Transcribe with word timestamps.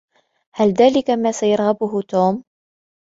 هل 0.55 0.73
ذلك 0.73 1.09
ما 1.09 1.31
سيرغبه 1.31 2.01
توم؟ 2.01 2.43